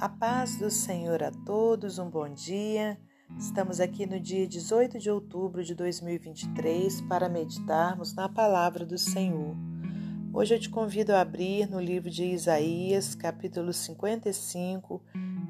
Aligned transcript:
A 0.00 0.08
paz 0.08 0.56
do 0.56 0.70
Senhor 0.70 1.22
a 1.22 1.30
todos, 1.30 1.98
um 1.98 2.08
bom 2.08 2.26
dia. 2.26 2.98
Estamos 3.38 3.80
aqui 3.80 4.06
no 4.06 4.18
dia 4.18 4.46
18 4.46 4.98
de 4.98 5.10
outubro 5.10 5.62
de 5.62 5.74
2023 5.74 7.02
para 7.02 7.28
meditarmos 7.28 8.14
na 8.14 8.26
palavra 8.26 8.86
do 8.86 8.96
Senhor. 8.96 9.54
Hoje 10.32 10.54
eu 10.54 10.58
te 10.58 10.70
convido 10.70 11.14
a 11.14 11.20
abrir 11.20 11.68
no 11.68 11.78
livro 11.78 12.08
de 12.08 12.24
Isaías, 12.24 13.14
capítulo 13.14 13.74
55, 13.74 15.04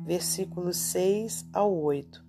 versículos 0.05 0.78
6 0.78 1.46
ao 1.52 1.73
8. 1.73 2.20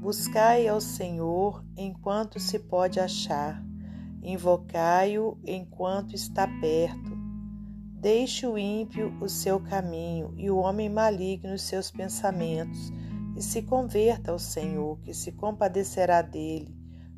Buscai 0.00 0.68
ao 0.68 0.80
Senhor 0.80 1.64
enquanto 1.76 2.38
se 2.38 2.60
pode 2.60 3.00
achar, 3.00 3.60
invocai-o 4.22 5.36
enquanto 5.44 6.14
está 6.14 6.46
perto 6.60 7.15
Deixe 7.98 8.46
o 8.46 8.58
ímpio 8.58 9.16
o 9.20 9.28
seu 9.28 9.58
caminho 9.58 10.32
e 10.36 10.50
o 10.50 10.58
homem 10.58 10.88
maligno 10.88 11.54
os 11.54 11.62
seus 11.62 11.90
pensamentos, 11.90 12.92
e 13.34 13.42
se 13.42 13.62
converta 13.62 14.30
ao 14.32 14.38
Senhor, 14.38 15.00
que 15.00 15.14
se 15.14 15.32
compadecerá 15.32 16.20
dele. 16.20 16.76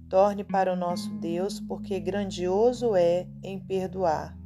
Torne 0.08 0.44
para 0.44 0.72
o 0.72 0.76
nosso 0.76 1.10
Deus, 1.18 1.60
porque 1.60 2.00
grandioso 2.00 2.94
é 2.94 3.26
em 3.42 3.58
perdoar. 3.58 4.38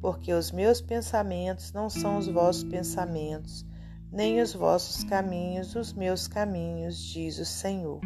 Porque 0.00 0.32
os 0.32 0.50
meus 0.50 0.80
pensamentos 0.80 1.72
não 1.72 1.88
são 1.88 2.18
os 2.18 2.26
vossos 2.26 2.64
pensamentos, 2.64 3.64
nem 4.10 4.40
os 4.40 4.54
vossos 4.54 5.04
caminhos 5.04 5.74
os 5.74 5.92
meus 5.92 6.26
caminhos, 6.26 6.98
diz 6.98 7.38
o 7.38 7.44
Senhor. 7.44 8.00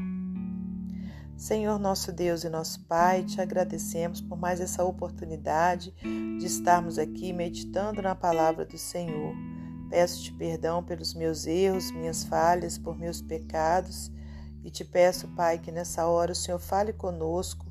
Senhor 1.40 1.78
nosso 1.78 2.12
Deus 2.12 2.44
e 2.44 2.50
nosso 2.50 2.84
Pai, 2.84 3.22
te 3.22 3.40
agradecemos 3.40 4.20
por 4.20 4.36
mais 4.36 4.60
essa 4.60 4.84
oportunidade 4.84 5.90
de 6.38 6.44
estarmos 6.44 6.98
aqui 6.98 7.32
meditando 7.32 8.02
na 8.02 8.14
palavra 8.14 8.66
do 8.66 8.76
Senhor. 8.76 9.34
Peço-te 9.88 10.34
perdão 10.34 10.84
pelos 10.84 11.14
meus 11.14 11.46
erros, 11.46 11.90
minhas 11.92 12.24
falhas, 12.24 12.76
por 12.76 12.94
meus 12.94 13.22
pecados 13.22 14.12
e 14.62 14.70
te 14.70 14.84
peço, 14.84 15.28
Pai, 15.28 15.58
que 15.58 15.72
nessa 15.72 16.06
hora 16.06 16.32
o 16.32 16.36
Senhor 16.36 16.58
fale 16.58 16.92
conosco, 16.92 17.64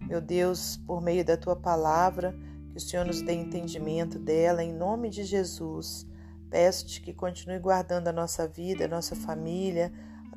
meu 0.00 0.20
Deus, 0.20 0.76
por 0.84 1.00
meio 1.00 1.24
da 1.24 1.36
tua 1.36 1.54
palavra, 1.54 2.36
que 2.70 2.76
o 2.76 2.80
Senhor 2.80 3.06
nos 3.06 3.22
dê 3.22 3.34
entendimento 3.34 4.18
dela, 4.18 4.64
em 4.64 4.72
nome 4.72 5.08
de 5.08 5.22
Jesus. 5.22 6.04
Peço-te 6.50 7.00
que 7.00 7.14
continue 7.14 7.60
guardando 7.60 8.08
a 8.08 8.12
nossa 8.12 8.48
vida, 8.48 8.86
a 8.86 8.88
nossa 8.88 9.14
família, 9.14 9.92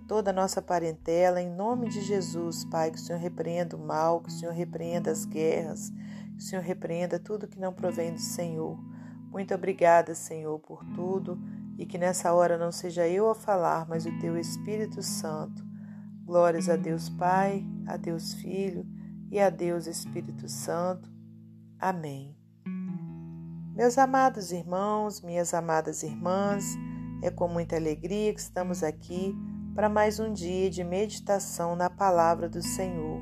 toda 0.07 0.29
a 0.29 0.33
nossa 0.33 0.61
parentela, 0.61 1.41
em 1.41 1.49
nome 1.49 1.89
de 1.89 2.01
Jesus, 2.01 2.63
Pai, 2.65 2.91
que 2.91 2.97
o 2.97 3.01
Senhor 3.01 3.19
repreenda 3.19 3.75
o 3.75 3.79
mal, 3.79 4.21
que 4.21 4.29
o 4.29 4.31
Senhor 4.31 4.53
repreenda 4.53 5.11
as 5.11 5.25
guerras, 5.25 5.91
que 6.35 6.39
o 6.39 6.41
Senhor 6.41 6.61
repreenda 6.61 7.19
tudo 7.19 7.47
que 7.47 7.59
não 7.59 7.73
provém 7.73 8.13
do 8.13 8.19
Senhor. 8.19 8.77
Muito 9.31 9.53
obrigada, 9.53 10.13
Senhor, 10.13 10.59
por 10.59 10.85
tudo 10.93 11.39
e 11.77 11.85
que 11.85 11.97
nessa 11.97 12.33
hora 12.33 12.57
não 12.57 12.71
seja 12.71 13.07
eu 13.07 13.29
a 13.29 13.35
falar, 13.35 13.87
mas 13.87 14.05
o 14.05 14.19
Teu 14.19 14.37
Espírito 14.37 15.01
Santo. 15.01 15.63
Glórias 16.23 16.69
a 16.69 16.75
Deus 16.75 17.09
Pai, 17.09 17.65
a 17.87 17.97
Deus 17.97 18.33
Filho 18.33 18.85
e 19.29 19.39
a 19.39 19.49
Deus 19.49 19.87
Espírito 19.87 20.47
Santo. 20.47 21.11
Amém. 21.79 22.35
Meus 23.75 23.97
amados 23.97 24.51
irmãos, 24.51 25.21
minhas 25.21 25.53
amadas 25.53 26.01
irmãs, 26.01 26.63
é 27.21 27.29
com 27.29 27.47
muita 27.47 27.75
alegria 27.75 28.33
que 28.33 28.39
estamos 28.39 28.83
aqui 28.83 29.35
para 29.75 29.89
mais 29.89 30.21
um 30.21 30.31
dia 30.31 30.69
de 30.69 30.85
meditação 30.85 31.75
na 31.75 31.89
palavra 31.89 32.47
do 32.47 32.61
Senhor. 32.61 33.21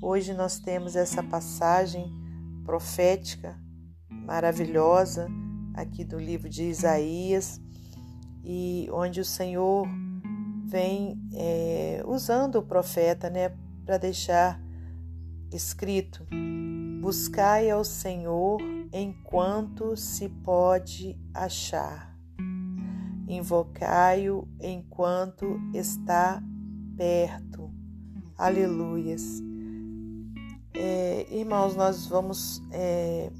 Hoje 0.00 0.32
nós 0.32 0.60
temos 0.60 0.94
essa 0.94 1.24
passagem 1.24 2.14
profética 2.64 3.58
maravilhosa 4.08 5.26
aqui 5.74 6.04
do 6.04 6.20
livro 6.20 6.48
de 6.48 6.62
Isaías 6.62 7.60
e 8.44 8.88
onde 8.92 9.20
o 9.20 9.24
Senhor 9.24 9.88
vem 10.68 11.20
é, 11.34 12.00
usando 12.06 12.60
o 12.60 12.62
profeta, 12.62 13.28
né, 13.28 13.52
para 13.84 13.98
deixar 13.98 14.62
escrito: 15.52 16.24
buscai 17.02 17.70
ao 17.70 17.82
Senhor 17.82 18.60
enquanto 18.92 19.96
se 19.96 20.28
pode 20.28 21.18
achar 21.34 22.15
invocai-o 23.26 24.46
enquanto 24.60 25.58
está 25.74 26.42
perto. 26.96 27.70
Aleluias. 28.36 29.42
É, 30.74 31.26
irmãos, 31.30 31.74
nós 31.74 32.06
vamos 32.06 32.62
é, 32.70 33.30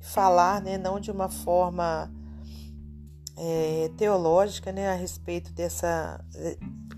falar, 0.00 0.60
né, 0.60 0.76
não 0.76 1.00
de 1.00 1.10
uma 1.10 1.28
forma 1.28 2.12
é, 3.36 3.90
teológica, 3.96 4.72
né, 4.72 4.90
a 4.90 4.94
respeito 4.94 5.52
dessa, 5.52 6.22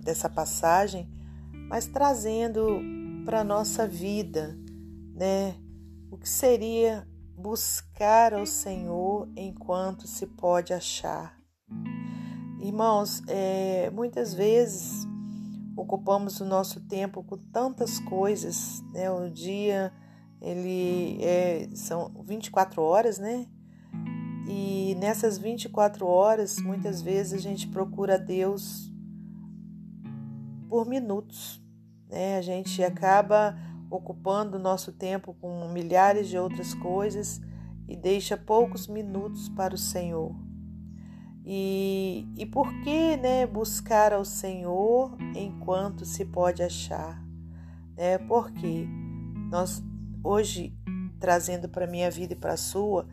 dessa 0.00 0.28
passagem, 0.28 1.08
mas 1.68 1.86
trazendo 1.86 2.80
para 3.24 3.40
a 3.40 3.44
nossa 3.44 3.86
vida, 3.86 4.58
né, 5.14 5.54
o 6.10 6.18
que 6.18 6.28
seria 6.28 7.06
buscar 7.36 8.34
ao 8.34 8.46
Senhor 8.46 9.28
enquanto 9.36 10.08
se 10.08 10.26
pode 10.26 10.72
achar. 10.72 11.37
Irmãos, 12.60 13.22
é, 13.28 13.88
muitas 13.90 14.34
vezes 14.34 15.06
ocupamos 15.76 16.40
o 16.40 16.44
nosso 16.44 16.80
tempo 16.80 17.22
com 17.22 17.36
tantas 17.36 18.00
coisas, 18.00 18.82
né? 18.92 19.08
O 19.10 19.30
dia 19.30 19.92
ele 20.40 21.22
é, 21.22 21.68
são 21.74 22.10
24 22.24 22.82
horas, 22.82 23.18
né? 23.18 23.46
E 24.48 24.96
nessas 24.98 25.38
24 25.38 26.04
horas, 26.04 26.58
muitas 26.58 27.00
vezes 27.00 27.34
a 27.34 27.38
gente 27.38 27.68
procura 27.68 28.18
Deus 28.18 28.92
por 30.68 30.84
minutos, 30.84 31.62
né? 32.08 32.38
A 32.38 32.42
gente 32.42 32.82
acaba 32.82 33.56
ocupando 33.88 34.56
o 34.56 34.60
nosso 34.60 34.90
tempo 34.90 35.32
com 35.40 35.68
milhares 35.68 36.28
de 36.28 36.36
outras 36.36 36.74
coisas 36.74 37.40
e 37.86 37.94
deixa 37.94 38.36
poucos 38.36 38.88
minutos 38.88 39.48
para 39.50 39.74
o 39.74 39.78
Senhor. 39.78 40.34
E, 41.50 41.97
e 42.36 42.46
por 42.46 42.72
que 42.82 43.16
né, 43.16 43.46
buscar 43.46 44.12
ao 44.12 44.24
Senhor 44.24 45.16
enquanto 45.34 46.04
se 46.04 46.24
pode 46.24 46.62
achar? 46.62 47.22
Né? 47.96 48.18
Porque 48.18 48.86
nós, 49.50 49.82
hoje, 50.22 50.74
trazendo 51.18 51.68
para 51.68 51.84
a 51.84 51.88
minha 51.88 52.10
vida 52.10 52.32
e 52.32 52.36
para 52.36 52.54
a 52.54 52.56
sua, 52.56 53.06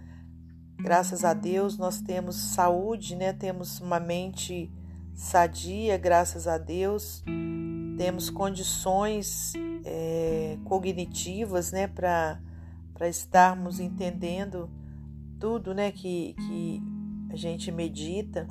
graças 0.78 1.26
a 1.26 1.34
Deus, 1.34 1.78
nós 1.78 2.02
temos 2.02 2.36
saúde, 2.36 3.16
né? 3.16 3.34
temos 3.34 3.80
uma 3.80 4.00
mente 4.00 4.72
sadia, 5.14 5.98
graças 5.98 6.48
a 6.48 6.58
Deus, 6.58 7.24
temos 7.98 8.30
condições 8.30 9.54
é, 9.84 10.58
cognitivas 10.64 11.72
né? 11.72 11.88
para 11.88 12.40
estarmos 13.10 13.80
entendendo 13.80 14.70
tudo 15.40 15.74
né? 15.74 15.92
que, 15.92 16.34
que 16.34 16.84
a 17.32 17.36
gente 17.36 17.72
medita. 17.72 18.48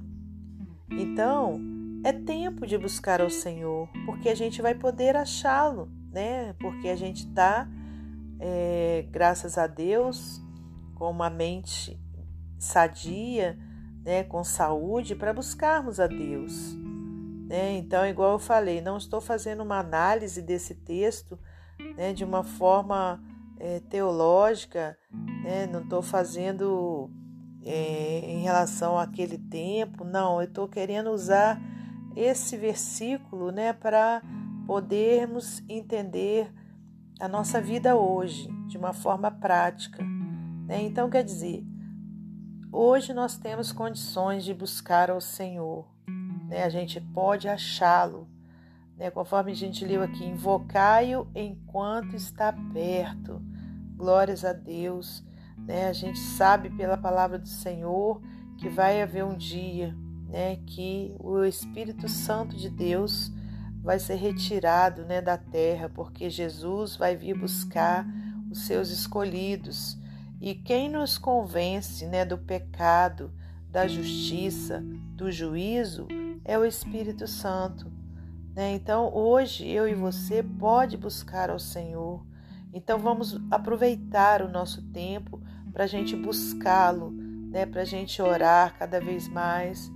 Então, 0.90 1.60
é 2.04 2.12
tempo 2.12 2.66
de 2.66 2.76
buscar 2.76 3.20
ao 3.20 3.30
Senhor, 3.30 3.88
porque 4.04 4.28
a 4.28 4.34
gente 4.34 4.60
vai 4.60 4.74
poder 4.74 5.16
achá-lo, 5.16 5.90
né? 6.12 6.52
Porque 6.54 6.88
a 6.88 6.96
gente 6.96 7.26
está, 7.26 7.68
é, 8.38 9.06
graças 9.10 9.56
a 9.56 9.66
Deus, 9.66 10.42
com 10.94 11.10
uma 11.10 11.30
mente 11.30 11.98
sadia, 12.58 13.58
né? 14.04 14.22
Com 14.24 14.44
saúde, 14.44 15.14
para 15.14 15.32
buscarmos 15.32 15.98
a 15.98 16.06
Deus. 16.06 16.74
Né? 17.46 17.76
Então, 17.76 18.06
igual 18.06 18.32
eu 18.32 18.38
falei, 18.38 18.80
não 18.80 18.96
estou 18.96 19.20
fazendo 19.20 19.62
uma 19.62 19.78
análise 19.78 20.40
desse 20.40 20.74
texto 20.74 21.38
né, 21.96 22.12
de 22.12 22.24
uma 22.24 22.42
forma 22.42 23.22
é, 23.58 23.80
teológica, 23.80 24.96
né? 25.42 25.66
não 25.66 25.82
estou 25.82 26.02
fazendo 26.02 27.10
é, 27.64 28.30
em 28.30 28.42
relação 28.42 28.98
àquele 28.98 29.38
tempo. 29.38 30.04
Não, 30.04 30.40
eu 30.40 30.48
estou 30.48 30.68
querendo 30.68 31.10
usar 31.10 31.60
esse 32.14 32.56
versículo 32.56 33.50
né, 33.50 33.72
para 33.72 34.22
podermos 34.66 35.62
entender 35.68 36.52
a 37.20 37.28
nossa 37.28 37.60
vida 37.60 37.96
hoje 37.96 38.48
de 38.66 38.76
uma 38.76 38.92
forma 38.92 39.30
prática. 39.30 40.02
Né? 40.66 40.82
Então, 40.82 41.10
quer 41.10 41.22
dizer, 41.22 41.64
hoje 42.72 43.12
nós 43.12 43.36
temos 43.36 43.72
condições 43.72 44.44
de 44.44 44.54
buscar 44.54 45.10
ao 45.10 45.20
Senhor, 45.20 45.86
né? 46.48 46.64
a 46.64 46.68
gente 46.68 47.00
pode 47.00 47.48
achá-lo. 47.48 48.28
Né? 48.96 49.10
Conforme 49.10 49.52
a 49.52 49.54
gente 49.54 49.84
leu 49.84 50.02
aqui, 50.02 50.24
invocai-o 50.24 51.26
enquanto 51.34 52.14
está 52.14 52.52
perto. 52.72 53.42
Glórias 53.96 54.44
a 54.44 54.52
Deus. 54.52 55.24
Né? 55.64 55.88
A 55.88 55.92
gente 55.92 56.18
sabe 56.18 56.70
pela 56.70 56.96
palavra 56.96 57.38
do 57.38 57.48
Senhor 57.48 58.20
que 58.58 58.68
vai 58.68 59.02
haver 59.02 59.24
um 59.24 59.36
dia 59.36 59.94
né, 60.34 60.56
que 60.66 61.14
o 61.20 61.44
Espírito 61.44 62.08
Santo 62.08 62.56
de 62.56 62.68
Deus 62.68 63.30
vai 63.80 64.00
ser 64.00 64.16
retirado 64.16 65.04
né, 65.04 65.20
da 65.20 65.36
terra, 65.36 65.88
porque 65.88 66.28
Jesus 66.28 66.96
vai 66.96 67.14
vir 67.14 67.38
buscar 67.38 68.04
os 68.50 68.66
seus 68.66 68.90
escolhidos. 68.90 69.96
E 70.40 70.54
quem 70.54 70.90
nos 70.90 71.18
convence 71.18 72.04
né, 72.06 72.24
do 72.24 72.36
pecado, 72.36 73.32
da 73.70 73.86
justiça, 73.86 74.82
do 75.14 75.30
juízo 75.30 76.08
é 76.44 76.58
o 76.58 76.64
Espírito 76.64 77.28
Santo. 77.28 77.92
Né? 78.56 78.74
Então, 78.74 79.14
hoje 79.14 79.68
eu 79.68 79.88
e 79.88 79.94
você 79.94 80.42
pode 80.42 80.96
buscar 80.96 81.48
ao 81.48 81.60
Senhor. 81.60 82.26
Então, 82.72 82.98
vamos 82.98 83.40
aproveitar 83.50 84.42
o 84.42 84.50
nosso 84.50 84.82
tempo 84.90 85.40
para 85.74 85.84
a 85.84 85.86
gente 85.88 86.14
buscá-lo, 86.14 87.10
né? 87.10 87.66
para 87.66 87.82
a 87.82 87.84
gente 87.84 88.22
orar 88.22 88.78
cada 88.78 89.00
vez 89.00 89.28
mais, 89.28 89.90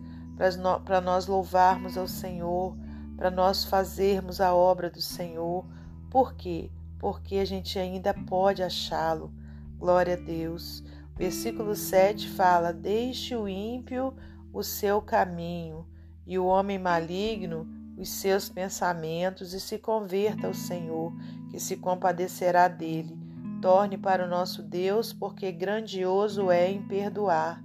para 0.84 1.00
nós 1.00 1.28
louvarmos 1.28 1.96
ao 1.96 2.08
Senhor, 2.08 2.76
para 3.16 3.30
nós 3.30 3.64
fazermos 3.64 4.40
a 4.40 4.52
obra 4.52 4.90
do 4.90 5.00
Senhor. 5.00 5.64
Por 6.10 6.34
quê? 6.34 6.70
Porque 6.98 7.36
a 7.36 7.44
gente 7.44 7.78
ainda 7.78 8.12
pode 8.12 8.60
achá-lo. 8.60 9.32
Glória 9.78 10.14
a 10.14 10.16
Deus. 10.16 10.82
Versículo 11.16 11.76
7 11.76 12.28
fala: 12.28 12.72
Deixe 12.72 13.36
o 13.36 13.48
ímpio 13.48 14.14
o 14.52 14.64
seu 14.64 15.00
caminho 15.00 15.86
e 16.26 16.38
o 16.38 16.46
homem 16.46 16.78
maligno 16.78 17.68
os 17.96 18.08
seus 18.08 18.48
pensamentos 18.48 19.52
e 19.52 19.60
se 19.60 19.78
converta 19.78 20.46
ao 20.46 20.54
Senhor, 20.54 21.12
que 21.50 21.58
se 21.58 21.76
compadecerá 21.76 22.68
dele. 22.68 23.17
Torne 23.60 23.98
para 23.98 24.24
o 24.24 24.28
nosso 24.28 24.62
Deus, 24.62 25.12
porque 25.12 25.50
grandioso 25.50 26.50
é 26.50 26.70
em 26.70 26.82
perdoar. 26.82 27.62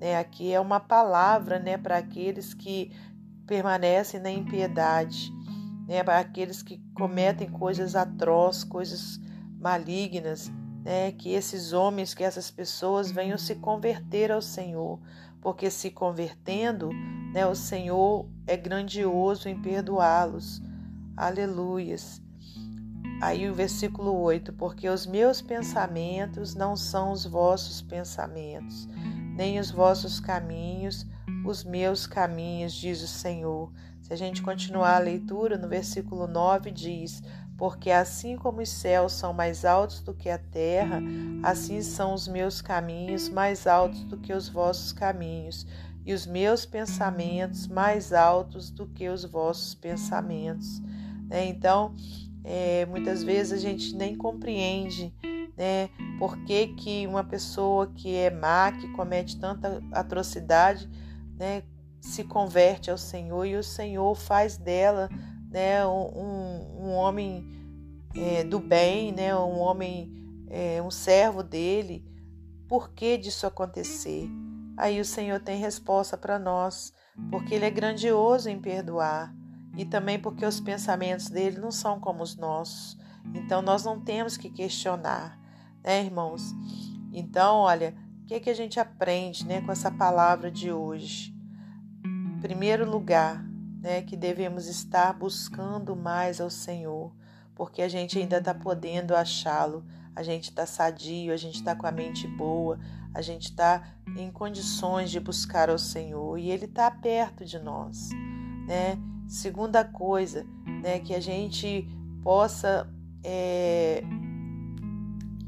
Né? 0.00 0.18
Aqui 0.18 0.52
é 0.52 0.60
uma 0.60 0.80
palavra 0.80 1.58
né, 1.58 1.78
para 1.78 1.98
aqueles 1.98 2.52
que 2.52 2.92
permanecem 3.46 4.20
na 4.20 4.30
impiedade, 4.30 5.32
né, 5.86 6.02
para 6.02 6.18
aqueles 6.18 6.62
que 6.62 6.82
cometem 6.94 7.48
coisas 7.48 7.94
atrozes, 7.94 8.64
coisas 8.64 9.20
malignas, 9.58 10.50
né, 10.84 11.12
que 11.12 11.30
esses 11.30 11.72
homens, 11.72 12.12
que 12.12 12.24
essas 12.24 12.50
pessoas 12.50 13.10
venham 13.10 13.38
se 13.38 13.54
converter 13.54 14.32
ao 14.32 14.42
Senhor, 14.42 15.00
porque 15.40 15.70
se 15.70 15.90
convertendo, 15.90 16.90
né, 17.32 17.46
o 17.46 17.54
Senhor 17.54 18.28
é 18.46 18.56
grandioso 18.56 19.48
em 19.48 19.60
perdoá-los. 19.60 20.60
Aleluias. 21.16 22.20
Aí 23.20 23.48
o 23.48 23.54
versículo 23.54 24.14
8: 24.20 24.52
Porque 24.52 24.88
os 24.88 25.06
meus 25.06 25.40
pensamentos 25.40 26.54
não 26.54 26.76
são 26.76 27.12
os 27.12 27.24
vossos 27.24 27.80
pensamentos, 27.80 28.86
nem 29.34 29.58
os 29.58 29.70
vossos 29.70 30.20
caminhos, 30.20 31.06
os 31.44 31.64
meus 31.64 32.06
caminhos, 32.06 32.74
diz 32.74 33.02
o 33.02 33.08
Senhor. 33.08 33.72
Se 34.02 34.12
a 34.12 34.16
gente 34.16 34.42
continuar 34.42 34.96
a 34.96 35.00
leitura, 35.00 35.56
no 35.56 35.66
versículo 35.66 36.26
9 36.26 36.70
diz: 36.70 37.22
Porque 37.56 37.90
assim 37.90 38.36
como 38.36 38.60
os 38.60 38.68
céus 38.68 39.14
são 39.14 39.32
mais 39.32 39.64
altos 39.64 40.00
do 40.00 40.12
que 40.12 40.28
a 40.28 40.38
terra, 40.38 41.00
assim 41.42 41.80
são 41.80 42.12
os 42.12 42.28
meus 42.28 42.60
caminhos 42.60 43.30
mais 43.30 43.66
altos 43.66 44.04
do 44.04 44.18
que 44.18 44.34
os 44.34 44.48
vossos 44.48 44.92
caminhos, 44.92 45.66
e 46.04 46.12
os 46.12 46.26
meus 46.26 46.66
pensamentos 46.66 47.66
mais 47.66 48.12
altos 48.12 48.70
do 48.70 48.86
que 48.86 49.08
os 49.08 49.24
vossos 49.24 49.74
pensamentos. 49.74 50.80
Né? 51.28 51.46
Então, 51.46 51.94
é, 52.48 52.86
muitas 52.86 53.24
vezes 53.24 53.52
a 53.52 53.56
gente 53.56 53.92
nem 53.96 54.14
compreende 54.14 55.12
né, 55.56 55.90
por 56.16 56.38
que, 56.44 56.68
que 56.68 57.04
uma 57.04 57.24
pessoa 57.24 57.88
que 57.88 58.14
é 58.14 58.30
má, 58.30 58.70
que 58.70 58.86
comete 58.92 59.36
tanta 59.36 59.82
atrocidade, 59.90 60.88
né, 61.36 61.64
se 62.00 62.22
converte 62.22 62.88
ao 62.88 62.96
Senhor 62.96 63.44
e 63.46 63.56
o 63.56 63.64
Senhor 63.64 64.14
faz 64.14 64.56
dela 64.56 65.10
né, 65.50 65.84
um, 65.84 66.84
um 66.84 66.92
homem 66.92 67.44
é, 68.14 68.44
do 68.44 68.60
bem, 68.60 69.10
né, 69.10 69.34
um 69.34 69.58
homem, 69.58 70.12
é, 70.48 70.80
um 70.80 70.90
servo 70.90 71.42
dele. 71.42 72.04
Por 72.68 72.92
que 72.92 73.18
disso 73.18 73.44
acontecer? 73.44 74.30
Aí 74.76 75.00
o 75.00 75.04
Senhor 75.04 75.40
tem 75.40 75.58
resposta 75.58 76.16
para 76.16 76.38
nós, 76.38 76.92
porque 77.28 77.56
Ele 77.56 77.64
é 77.64 77.70
grandioso 77.70 78.48
em 78.48 78.60
perdoar 78.60 79.34
e 79.76 79.84
também 79.84 80.18
porque 80.18 80.44
os 80.44 80.58
pensamentos 80.60 81.28
dele 81.28 81.58
não 81.58 81.70
são 81.70 82.00
como 82.00 82.22
os 82.22 82.36
nossos. 82.36 82.98
Então 83.34 83.60
nós 83.60 83.84
não 83.84 84.00
temos 84.00 84.36
que 84.36 84.48
questionar, 84.48 85.38
né, 85.84 86.04
irmãos? 86.04 86.54
Então, 87.12 87.56
olha, 87.56 87.94
o 88.22 88.26
que, 88.26 88.34
é 88.34 88.40
que 88.40 88.50
a 88.50 88.54
gente 88.54 88.80
aprende 88.80 89.46
né, 89.46 89.60
com 89.60 89.70
essa 89.70 89.90
palavra 89.90 90.50
de 90.50 90.72
hoje? 90.72 91.34
Em 92.04 92.40
primeiro 92.40 92.88
lugar, 92.88 93.44
né, 93.80 94.02
que 94.02 94.16
devemos 94.16 94.66
estar 94.66 95.12
buscando 95.12 95.94
mais 95.94 96.40
ao 96.40 96.50
Senhor, 96.50 97.12
porque 97.54 97.82
a 97.82 97.88
gente 97.88 98.18
ainda 98.18 98.38
está 98.38 98.52
podendo 98.52 99.14
achá-lo, 99.14 99.84
a 100.14 100.22
gente 100.22 100.50
está 100.50 100.66
sadio, 100.66 101.32
a 101.32 101.36
gente 101.36 101.56
está 101.56 101.74
com 101.76 101.86
a 101.86 101.92
mente 101.92 102.26
boa, 102.26 102.78
a 103.14 103.22
gente 103.22 103.50
está 103.50 103.94
em 104.16 104.30
condições 104.30 105.10
de 105.10 105.20
buscar 105.20 105.70
ao 105.70 105.78
Senhor 105.78 106.38
e 106.38 106.50
Ele 106.50 106.64
está 106.64 106.90
perto 106.90 107.44
de 107.44 107.58
nós, 107.58 108.10
né? 108.66 108.98
Segunda 109.26 109.84
coisa, 109.84 110.46
né, 110.82 111.00
que 111.00 111.14
a 111.14 111.20
gente 111.20 111.88
possa 112.22 112.88
é, 113.24 114.02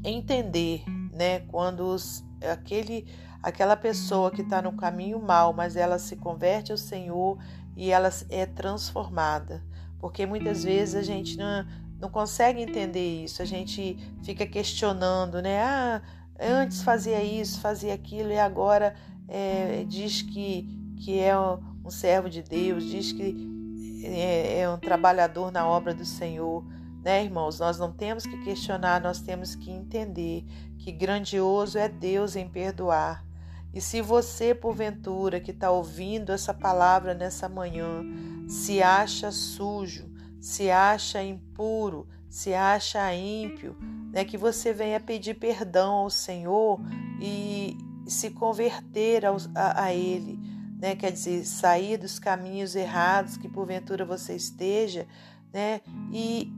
entender, 0.03 0.83
né, 1.13 1.39
quando 1.41 1.81
os, 1.81 2.23
aquele, 2.41 3.07
aquela 3.41 3.75
pessoa 3.75 4.31
que 4.31 4.41
está 4.41 4.61
no 4.61 4.73
caminho 4.73 5.21
mal, 5.21 5.53
mas 5.53 5.75
ela 5.75 5.97
se 5.97 6.15
converte 6.17 6.71
ao 6.71 6.77
Senhor 6.77 7.37
e 7.75 7.91
ela 7.91 8.09
é 8.29 8.45
transformada, 8.45 9.63
porque 9.97 10.25
muitas 10.25 10.63
vezes 10.63 10.95
a 10.95 11.01
gente 11.01 11.37
não, 11.37 11.65
não 12.01 12.09
consegue 12.09 12.61
entender 12.61 13.23
isso, 13.23 13.41
a 13.41 13.45
gente 13.45 13.97
fica 14.23 14.45
questionando, 14.45 15.41
né? 15.41 15.61
Ah, 15.61 16.01
antes 16.37 16.81
fazia 16.81 17.23
isso, 17.23 17.61
fazia 17.61 17.93
aquilo 17.93 18.31
e 18.31 18.39
agora 18.39 18.93
é, 19.27 19.85
diz 19.87 20.21
que, 20.21 20.95
que 20.97 21.19
é 21.19 21.37
um 21.37 21.89
servo 21.89 22.29
de 22.29 22.41
Deus, 22.41 22.83
diz 22.83 23.13
que 23.13 23.58
é, 24.03 24.59
é 24.59 24.69
um 24.69 24.77
trabalhador 24.77 25.51
na 25.51 25.67
obra 25.67 25.93
do 25.93 26.05
Senhor. 26.05 26.63
Né, 27.03 27.23
irmãos? 27.23 27.59
Nós 27.59 27.79
não 27.79 27.93
temos 27.93 28.25
que 28.25 28.43
questionar, 28.43 29.01
nós 29.01 29.21
temos 29.21 29.55
que 29.55 29.71
entender 29.71 30.43
que 30.77 30.91
grandioso 30.91 31.77
é 31.77 31.87
Deus 31.87 32.35
em 32.35 32.47
perdoar. 32.47 33.25
E 33.73 33.79
se 33.79 34.01
você, 34.01 34.53
porventura, 34.55 35.39
que 35.39 35.51
está 35.51 35.71
ouvindo 35.71 36.31
essa 36.31 36.53
palavra 36.53 37.13
nessa 37.13 37.47
manhã, 37.47 38.03
se 38.47 38.81
acha 38.81 39.31
sujo, 39.31 40.09
se 40.41 40.71
acha 40.71 41.23
impuro, 41.23 42.07
se 42.29 42.53
acha 42.53 43.13
ímpio, 43.13 43.77
né, 44.11 44.25
que 44.25 44.37
você 44.37 44.73
venha 44.73 44.99
pedir 44.99 45.35
perdão 45.35 45.93
ao 45.93 46.09
Senhor 46.09 46.79
e 47.21 47.77
se 48.07 48.31
converter 48.31 49.25
ao, 49.25 49.37
a, 49.53 49.83
a 49.83 49.93
Ele, 49.93 50.39
né, 50.79 50.95
quer 50.95 51.11
dizer, 51.11 51.45
sair 51.45 51.97
dos 51.97 52.17
caminhos 52.17 52.75
errados 52.75 53.37
que 53.37 53.49
porventura 53.49 54.05
você 54.05 54.35
esteja, 54.35 55.05
né, 55.53 55.81
e 56.11 56.51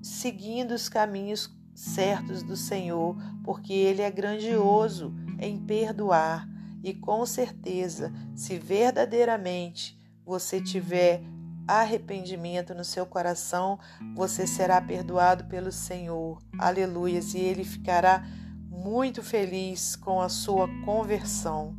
seguindo 0.00 0.72
os 0.72 0.88
caminhos 0.88 1.50
certos 1.74 2.42
do 2.42 2.56
Senhor, 2.56 3.16
porque 3.44 3.72
Ele 3.72 4.02
é 4.02 4.10
grandioso 4.10 5.14
em 5.38 5.58
perdoar. 5.58 6.48
E 6.82 6.94
com 6.94 7.26
certeza, 7.26 8.12
se 8.34 8.56
verdadeiramente 8.56 9.98
você 10.24 10.60
tiver 10.60 11.22
arrependimento 11.66 12.74
no 12.74 12.84
seu 12.84 13.04
coração, 13.04 13.78
você 14.14 14.46
será 14.46 14.80
perdoado 14.80 15.44
pelo 15.44 15.72
Senhor. 15.72 16.40
Aleluias! 16.58 17.34
E 17.34 17.38
ele 17.38 17.64
ficará 17.64 18.24
muito 18.70 19.22
feliz 19.22 19.96
com 19.96 20.20
a 20.20 20.28
sua 20.28 20.68
conversão. 20.84 21.76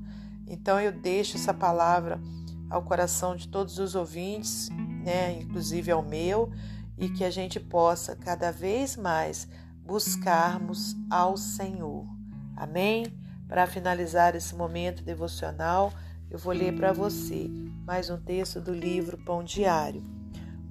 Então 0.47 0.79
eu 0.79 0.91
deixo 0.91 1.35
essa 1.35 1.53
palavra 1.53 2.19
ao 2.69 2.83
coração 2.83 3.35
de 3.35 3.47
todos 3.47 3.79
os 3.79 3.95
ouvintes, 3.95 4.69
né, 5.03 5.39
inclusive 5.39 5.91
ao 5.91 6.03
meu, 6.03 6.51
e 6.97 7.09
que 7.09 7.23
a 7.23 7.29
gente 7.29 7.59
possa 7.59 8.15
cada 8.15 8.51
vez 8.51 8.95
mais 8.95 9.47
buscarmos 9.85 10.95
ao 11.09 11.37
Senhor. 11.37 12.05
Amém? 12.55 13.05
Para 13.47 13.67
finalizar 13.67 14.35
esse 14.35 14.55
momento 14.55 15.03
devocional, 15.03 15.93
eu 16.29 16.37
vou 16.37 16.53
ler 16.53 16.75
para 16.75 16.91
você 16.91 17.49
mais 17.85 18.09
um 18.09 18.17
texto 18.17 18.59
do 18.59 18.73
livro 18.73 19.17
Pão 19.17 19.43
Diário. 19.43 20.03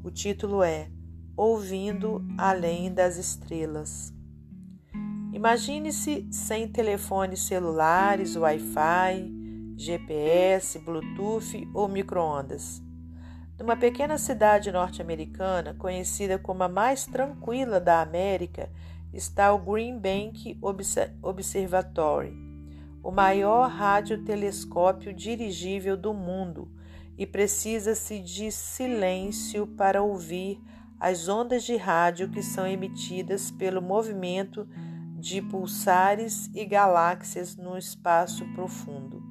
O 0.04 0.10
título 0.10 0.62
é 0.62 0.90
Ouvindo 1.34 2.22
Além 2.36 2.92
das 2.92 3.16
Estrelas. 3.16 4.12
Imagine-se 5.32 6.26
sem 6.30 6.68
telefones 6.68 7.40
celulares, 7.40 8.36
Wi-Fi, 8.36 9.35
GPS, 9.76 10.78
Bluetooth 10.78 11.68
ou 11.74 11.88
microondas. 11.88 12.82
Numa 13.58 13.76
pequena 13.76 14.18
cidade 14.18 14.72
norte-americana, 14.72 15.74
conhecida 15.74 16.38
como 16.38 16.62
a 16.62 16.68
mais 16.68 17.06
tranquila 17.06 17.80
da 17.80 18.00
América, 18.00 18.70
está 19.12 19.52
o 19.52 19.58
Green 19.58 19.98
Bank 19.98 20.58
Observatory 21.22 22.46
o 23.06 23.12
maior 23.12 23.70
radiotelescópio 23.70 25.14
dirigível 25.14 25.96
do 25.96 26.12
mundo 26.12 26.68
e 27.16 27.24
precisa-se 27.24 28.18
de 28.18 28.50
silêncio 28.50 29.64
para 29.64 30.02
ouvir 30.02 30.60
as 30.98 31.28
ondas 31.28 31.62
de 31.62 31.76
rádio 31.76 32.28
que 32.28 32.42
são 32.42 32.66
emitidas 32.66 33.48
pelo 33.48 33.80
movimento 33.80 34.68
de 35.20 35.40
pulsares 35.40 36.50
e 36.52 36.64
galáxias 36.64 37.54
no 37.54 37.78
espaço 37.78 38.44
profundo. 38.54 39.25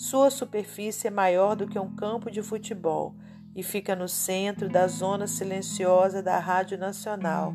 Sua 0.00 0.30
superfície 0.30 1.08
é 1.08 1.10
maior 1.10 1.54
do 1.54 1.68
que 1.68 1.78
um 1.78 1.94
campo 1.94 2.30
de 2.30 2.42
futebol 2.42 3.14
e 3.54 3.62
fica 3.62 3.94
no 3.94 4.08
centro 4.08 4.66
da 4.66 4.88
zona 4.88 5.26
silenciosa 5.26 6.22
da 6.22 6.38
Rádio 6.38 6.78
Nacional, 6.78 7.52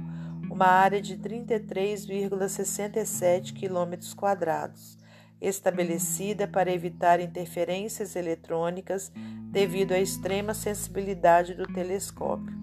uma 0.52 0.68
área 0.68 1.02
de 1.02 1.18
33,67 1.18 3.52
quilômetros 3.52 4.14
quadrados, 4.14 4.96
estabelecida 5.42 6.48
para 6.48 6.72
evitar 6.72 7.20
interferências 7.20 8.16
eletrônicas 8.16 9.12
devido 9.50 9.94
à 9.94 10.00
extrema 10.00 10.54
sensibilidade 10.54 11.56
do 11.56 11.66
telescópio. 11.66 12.56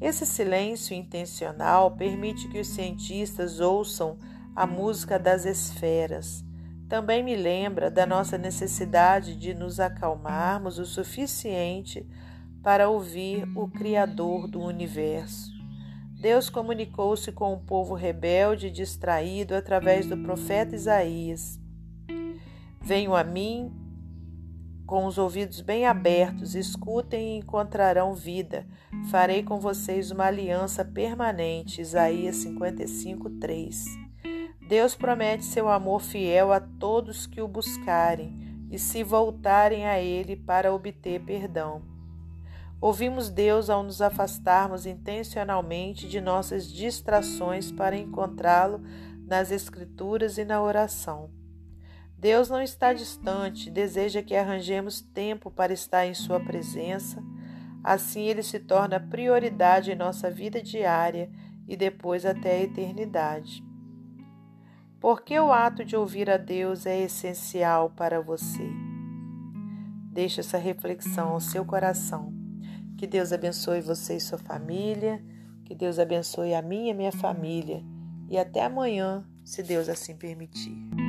Esse 0.00 0.24
silêncio 0.24 0.94
intencional 0.94 1.96
permite 1.96 2.48
que 2.48 2.60
os 2.60 2.68
cientistas 2.68 3.58
ouçam 3.58 4.20
a 4.54 4.68
música 4.68 5.18
das 5.18 5.44
esferas. 5.44 6.46
Também 6.88 7.22
me 7.22 7.36
lembra 7.36 7.90
da 7.90 8.06
nossa 8.06 8.38
necessidade 8.38 9.36
de 9.36 9.52
nos 9.52 9.78
acalmarmos 9.78 10.78
o 10.78 10.86
suficiente 10.86 12.06
para 12.62 12.88
ouvir 12.88 13.46
o 13.54 13.68
Criador 13.68 14.48
do 14.48 14.60
universo. 14.60 15.52
Deus 16.20 16.48
comunicou-se 16.48 17.30
com 17.30 17.52
o 17.52 17.60
povo 17.60 17.94
rebelde 17.94 18.68
e 18.68 18.70
distraído 18.70 19.54
através 19.54 20.06
do 20.06 20.16
profeta 20.16 20.74
Isaías. 20.74 21.60
Venham 22.80 23.14
a 23.14 23.22
mim 23.22 23.70
com 24.86 25.04
os 25.04 25.18
ouvidos 25.18 25.60
bem 25.60 25.84
abertos, 25.84 26.54
escutem 26.54 27.36
e 27.36 27.38
encontrarão 27.40 28.14
vida. 28.14 28.66
Farei 29.10 29.42
com 29.42 29.60
vocês 29.60 30.10
uma 30.10 30.24
aliança 30.24 30.82
permanente. 30.82 31.82
Isaías 31.82 32.36
55, 32.36 33.28
3. 33.38 34.07
Deus 34.68 34.94
promete 34.94 35.46
seu 35.46 35.66
amor 35.66 36.02
fiel 36.02 36.52
a 36.52 36.60
todos 36.60 37.26
que 37.26 37.40
o 37.40 37.48
buscarem 37.48 38.68
e 38.70 38.78
se 38.78 39.02
voltarem 39.02 39.86
a 39.86 39.98
Ele 39.98 40.36
para 40.36 40.74
obter 40.74 41.24
perdão. 41.24 41.80
Ouvimos 42.78 43.30
Deus 43.30 43.70
ao 43.70 43.82
nos 43.82 44.02
afastarmos 44.02 44.84
intencionalmente 44.84 46.06
de 46.06 46.20
nossas 46.20 46.70
distrações 46.70 47.72
para 47.72 47.96
encontrá-lo 47.96 48.82
nas 49.26 49.50
Escrituras 49.50 50.36
e 50.36 50.44
na 50.44 50.62
oração. 50.62 51.30
Deus 52.18 52.50
não 52.50 52.60
está 52.60 52.92
distante, 52.92 53.70
deseja 53.70 54.22
que 54.22 54.36
arranjemos 54.36 55.00
tempo 55.00 55.50
para 55.50 55.72
estar 55.72 56.04
em 56.04 56.12
Sua 56.12 56.40
presença. 56.40 57.22
Assim, 57.82 58.24
Ele 58.24 58.42
se 58.42 58.58
torna 58.60 59.00
prioridade 59.00 59.90
em 59.92 59.96
nossa 59.96 60.30
vida 60.30 60.60
diária 60.60 61.30
e 61.66 61.74
depois 61.74 62.26
até 62.26 62.58
a 62.58 62.62
eternidade. 62.64 63.66
Porque 65.00 65.38
o 65.38 65.52
ato 65.52 65.84
de 65.84 65.96
ouvir 65.96 66.28
a 66.28 66.36
Deus 66.36 66.84
é 66.84 67.02
essencial 67.02 67.90
para 67.90 68.20
você? 68.20 68.68
Deixe 70.10 70.40
essa 70.40 70.58
reflexão 70.58 71.28
ao 71.28 71.40
seu 71.40 71.64
coração. 71.64 72.32
Que 72.96 73.06
Deus 73.06 73.32
abençoe 73.32 73.80
você 73.80 74.16
e 74.16 74.20
sua 74.20 74.38
família. 74.38 75.24
Que 75.64 75.74
Deus 75.74 75.98
abençoe 76.00 76.54
a 76.54 76.62
minha 76.62 76.90
e 76.90 76.94
minha 76.94 77.12
família. 77.12 77.84
E 78.28 78.36
até 78.36 78.64
amanhã, 78.64 79.24
se 79.44 79.62
Deus 79.62 79.88
assim 79.88 80.16
permitir. 80.16 81.07